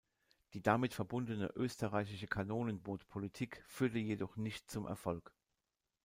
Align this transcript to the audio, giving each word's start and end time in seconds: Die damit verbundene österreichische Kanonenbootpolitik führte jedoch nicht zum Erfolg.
Die 0.55 0.63
damit 0.63 0.95
verbundene 0.95 1.51
österreichische 1.53 2.25
Kanonenbootpolitik 2.25 3.61
führte 3.67 3.99
jedoch 3.99 4.35
nicht 4.35 4.67
zum 4.67 4.87
Erfolg. 4.87 5.31